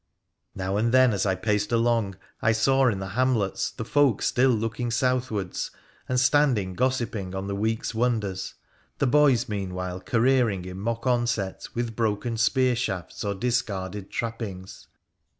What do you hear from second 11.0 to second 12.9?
onset with broken spear